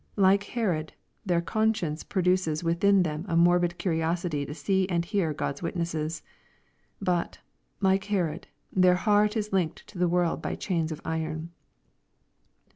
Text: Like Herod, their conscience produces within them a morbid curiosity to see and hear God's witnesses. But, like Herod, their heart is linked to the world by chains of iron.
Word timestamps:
Like 0.15 0.41
Herod, 0.45 0.93
their 1.23 1.41
conscience 1.41 2.01
produces 2.03 2.63
within 2.63 3.03
them 3.03 3.23
a 3.27 3.35
morbid 3.37 3.77
curiosity 3.77 4.47
to 4.47 4.53
see 4.55 4.89
and 4.89 5.05
hear 5.05 5.31
God's 5.31 5.61
witnesses. 5.61 6.23
But, 6.99 7.37
like 7.81 8.05
Herod, 8.05 8.47
their 8.75 8.95
heart 8.95 9.37
is 9.37 9.53
linked 9.53 9.85
to 9.85 9.99
the 9.99 10.09
world 10.09 10.41
by 10.41 10.55
chains 10.55 10.91
of 10.91 11.01
iron. 11.05 11.51